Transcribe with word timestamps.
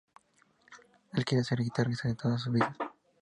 Él 1.13 1.23
quería 1.25 1.43
ser 1.43 1.59
un 1.59 1.65
guitarrista 1.65 2.07
de 2.07 2.15
toda 2.15 2.35
su 2.39 2.51
vida. 2.51 2.75